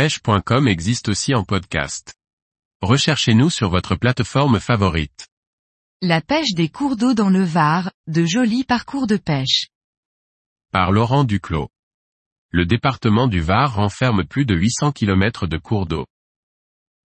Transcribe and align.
pêche.com 0.00 0.66
existe 0.66 1.10
aussi 1.10 1.34
en 1.34 1.44
podcast. 1.44 2.14
Recherchez-nous 2.80 3.50
sur 3.50 3.68
votre 3.68 3.96
plateforme 3.96 4.58
favorite. 4.58 5.28
La 6.00 6.22
pêche 6.22 6.54
des 6.54 6.70
cours 6.70 6.96
d'eau 6.96 7.12
dans 7.12 7.28
le 7.28 7.42
Var, 7.42 7.92
de 8.06 8.24
jolis 8.24 8.64
parcours 8.64 9.06
de 9.06 9.18
pêche. 9.18 9.68
Par 10.72 10.90
Laurent 10.90 11.24
Duclos. 11.24 11.68
Le 12.50 12.64
département 12.64 13.26
du 13.26 13.42
Var 13.42 13.74
renferme 13.74 14.24
plus 14.24 14.46
de 14.46 14.54
800 14.54 14.92
km 14.92 15.46
de 15.46 15.58
cours 15.58 15.84
d'eau. 15.84 16.06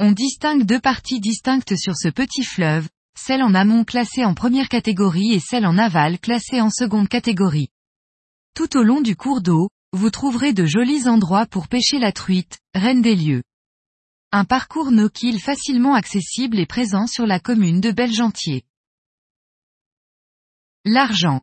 On 0.00 0.12
distingue 0.12 0.64
deux 0.64 0.80
parties 0.80 1.18
distinctes 1.18 1.76
sur 1.78 1.96
ce 1.96 2.08
petit 2.08 2.44
fleuve, 2.44 2.90
celle 3.18 3.42
en 3.42 3.54
amont 3.54 3.84
classée 3.84 4.22
en 4.22 4.34
première 4.34 4.68
catégorie 4.68 5.32
et 5.32 5.40
celle 5.40 5.64
en 5.64 5.78
aval 5.78 6.18
classée 6.18 6.60
en 6.60 6.68
seconde 6.68 7.08
catégorie. 7.08 7.70
Tout 8.54 8.76
au 8.76 8.82
long 8.82 9.00
du 9.00 9.16
cours 9.16 9.40
d'eau, 9.40 9.70
vous 9.94 10.10
trouverez 10.10 10.52
de 10.52 10.66
jolis 10.66 11.08
endroits 11.08 11.46
pour 11.46 11.68
pêcher 11.68 11.98
la 11.98 12.12
truite, 12.12 12.58
reine 12.74 13.00
des 13.00 13.16
lieux. 13.16 13.42
Un 14.30 14.44
parcours 14.44 14.90
no 14.90 15.08
facilement 15.42 15.94
accessible 15.94 16.58
est 16.58 16.66
présent 16.66 17.06
sur 17.06 17.26
la 17.26 17.40
commune 17.40 17.80
de 17.80 17.92
Belgentier. 17.92 18.62
L'Argent. 20.84 21.40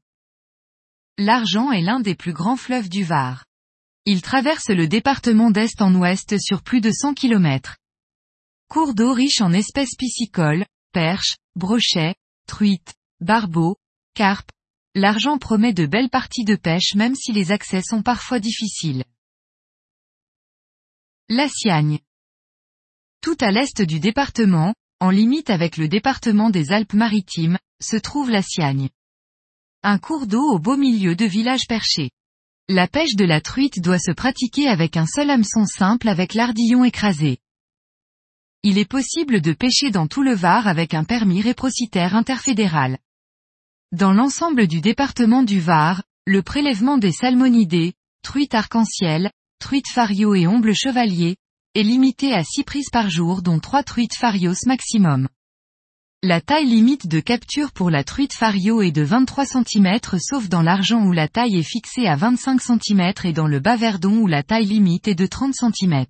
L'Argent 1.17 1.71
est 1.71 1.81
l'un 1.81 1.99
des 1.99 2.15
plus 2.15 2.33
grands 2.33 2.55
fleuves 2.55 2.89
du 2.89 3.03
Var. 3.03 3.45
Il 4.05 4.21
traverse 4.21 4.69
le 4.69 4.87
département 4.87 5.51
d'est 5.51 5.81
en 5.81 5.93
ouest 5.93 6.39
sur 6.39 6.63
plus 6.63 6.81
de 6.81 6.91
100 6.91 7.13
km. 7.13 7.77
Cours 8.67 8.95
d'eau 8.95 9.13
riche 9.13 9.41
en 9.41 9.51
espèces 9.53 9.95
piscicoles, 9.95 10.65
perches, 10.91 11.35
brochets, 11.55 12.15
truites, 12.47 12.95
barbeaux, 13.19 13.77
carpes. 14.15 14.49
L'Argent 14.95 15.37
promet 15.37 15.73
de 15.73 15.85
belles 15.85 16.09
parties 16.09 16.45
de 16.45 16.55
pêche 16.55 16.95
même 16.95 17.15
si 17.15 17.31
les 17.31 17.51
accès 17.51 17.81
sont 17.81 18.01
parfois 18.01 18.39
difficiles. 18.39 19.03
La 21.29 21.47
Siagne. 21.47 21.99
Tout 23.21 23.37
à 23.39 23.51
l'est 23.51 23.81
du 23.81 23.99
département, 23.99 24.73
en 24.99 25.11
limite 25.11 25.49
avec 25.49 25.77
le 25.77 25.87
département 25.87 26.49
des 26.49 26.71
Alpes-Maritimes, 26.71 27.57
se 27.81 27.95
trouve 27.95 28.29
la 28.29 28.41
Siagne. 28.41 28.89
Un 29.83 29.97
cours 29.97 30.27
d'eau 30.27 30.43
au 30.43 30.59
beau 30.59 30.77
milieu 30.77 31.15
de 31.15 31.25
villages 31.25 31.65
perchés. 31.67 32.11
La 32.69 32.87
pêche 32.87 33.15
de 33.15 33.25
la 33.25 33.41
truite 33.41 33.81
doit 33.81 33.97
se 33.97 34.11
pratiquer 34.11 34.67
avec 34.67 34.95
un 34.95 35.07
seul 35.07 35.31
hameçon 35.31 35.65
simple 35.65 36.07
avec 36.07 36.35
l'ardillon 36.35 36.83
écrasé. 36.83 37.39
Il 38.61 38.77
est 38.77 38.85
possible 38.85 39.41
de 39.41 39.53
pêcher 39.53 39.89
dans 39.89 40.05
tout 40.05 40.21
le 40.21 40.35
Var 40.35 40.67
avec 40.67 40.93
un 40.93 41.03
permis 41.03 41.41
réprocitaire 41.41 42.15
interfédéral. 42.15 42.99
Dans 43.91 44.13
l'ensemble 44.13 44.67
du 44.67 44.81
département 44.81 45.41
du 45.41 45.59
Var, 45.59 46.03
le 46.27 46.43
prélèvement 46.43 46.99
des 46.99 47.11
salmonidés, 47.11 47.93
truites 48.21 48.53
arc-en-ciel, 48.53 49.31
truites 49.57 49.89
fario 49.91 50.35
et 50.35 50.45
omble 50.45 50.75
chevalier, 50.75 51.37
est 51.73 51.81
limité 51.81 52.35
à 52.35 52.43
6 52.43 52.65
prises 52.65 52.89
par 52.91 53.09
jour 53.09 53.41
dont 53.41 53.59
3 53.59 53.81
truites 53.81 54.15
farios 54.15 54.53
maximum. 54.67 55.27
La 56.23 56.39
taille 56.39 56.67
limite 56.67 57.07
de 57.07 57.19
capture 57.19 57.71
pour 57.71 57.89
la 57.89 58.03
truite 58.03 58.33
fario 58.33 58.83
est 58.83 58.91
de 58.91 59.01
23 59.01 59.43
cm 59.43 59.97
sauf 60.19 60.49
dans 60.49 60.61
l'argent 60.61 61.03
où 61.03 61.11
la 61.11 61.27
taille 61.27 61.57
est 61.57 61.63
fixée 61.63 62.05
à 62.05 62.15
25 62.15 62.61
cm 62.61 63.11
et 63.23 63.33
dans 63.33 63.47
le 63.47 63.59
bas 63.59 63.75
verdon 63.75 64.19
où 64.19 64.27
la 64.27 64.43
taille 64.43 64.67
limite 64.67 65.07
est 65.07 65.15
de 65.15 65.25
30 65.25 65.55
cm. 65.55 66.05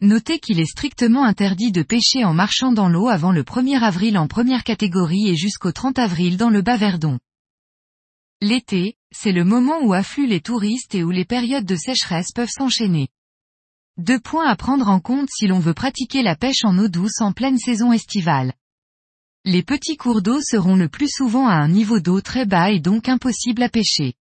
Notez 0.00 0.40
qu'il 0.40 0.58
est 0.58 0.66
strictement 0.66 1.24
interdit 1.24 1.70
de 1.70 1.82
pêcher 1.82 2.24
en 2.24 2.34
marchant 2.34 2.72
dans 2.72 2.88
l'eau 2.88 3.06
avant 3.06 3.30
le 3.30 3.44
1er 3.44 3.80
avril 3.80 4.18
en 4.18 4.26
première 4.26 4.64
catégorie 4.64 5.28
et 5.28 5.36
jusqu'au 5.36 5.70
30 5.70 6.00
avril 6.00 6.36
dans 6.36 6.50
le 6.50 6.62
bas 6.62 6.76
verdon. 6.76 7.20
L'été, 8.40 8.96
c'est 9.14 9.30
le 9.30 9.44
moment 9.44 9.84
où 9.84 9.92
affluent 9.92 10.26
les 10.26 10.40
touristes 10.40 10.96
et 10.96 11.04
où 11.04 11.12
les 11.12 11.24
périodes 11.24 11.64
de 11.64 11.76
sécheresse 11.76 12.32
peuvent 12.34 12.50
s'enchaîner. 12.50 13.06
Deux 13.98 14.18
points 14.18 14.48
à 14.48 14.56
prendre 14.56 14.88
en 14.88 14.98
compte 14.98 15.28
si 15.30 15.46
l'on 15.46 15.60
veut 15.60 15.74
pratiquer 15.74 16.24
la 16.24 16.34
pêche 16.34 16.64
en 16.64 16.76
eau 16.76 16.88
douce 16.88 17.20
en 17.20 17.30
pleine 17.30 17.58
saison 17.58 17.92
estivale. 17.92 18.52
Les 19.48 19.62
petits 19.62 19.96
cours 19.96 20.22
d'eau 20.22 20.40
seront 20.42 20.74
le 20.74 20.88
plus 20.88 21.08
souvent 21.08 21.46
à 21.46 21.52
un 21.52 21.68
niveau 21.68 22.00
d'eau 22.00 22.20
très 22.20 22.46
bas 22.46 22.72
et 22.72 22.80
donc 22.80 23.08
impossible 23.08 23.62
à 23.62 23.68
pêcher. 23.68 24.14